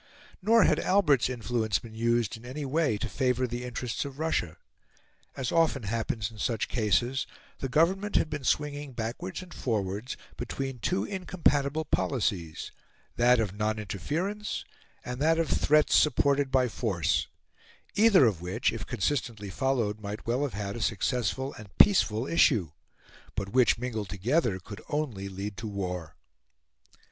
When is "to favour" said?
2.97-3.45